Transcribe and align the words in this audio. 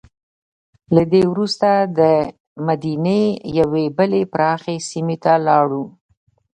له 0.95 1.03
دې 1.11 1.21
وروسته 1.31 1.69
دمدینې 1.97 3.21
یوې 3.59 3.85
بلې 3.97 4.21
پراخې 4.33 4.75
سیمې 4.89 5.17
ته 5.23 5.33
لاړو. 5.47 5.83